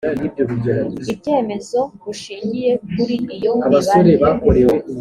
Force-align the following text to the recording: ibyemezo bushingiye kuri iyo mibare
ibyemezo 1.13 1.79
bushingiye 2.03 2.71
kuri 2.91 3.15
iyo 3.35 3.51
mibare 3.69 4.13